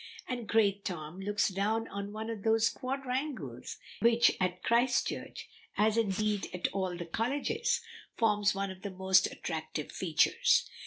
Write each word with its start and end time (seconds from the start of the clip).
And 0.27 0.47
Great 0.47 0.83
Tom 0.83 1.19
looks 1.19 1.49
down 1.49 1.87
on 1.89 2.11
one 2.11 2.31
of 2.31 2.41
those 2.41 2.69
quadrangles 2.71 3.77
which 3.99 4.35
at 4.39 4.63
Christ 4.63 5.05
Church, 5.09 5.47
as 5.77 5.95
indeed 5.95 6.47
at 6.55 6.67
all 6.69 6.97
the 6.97 7.05
colleges, 7.05 7.81
forms 8.17 8.55
one 8.55 8.71
of 8.71 8.81
the 8.81 8.89
most 8.89 9.27
attractive 9.31 9.91
features. 9.91 10.67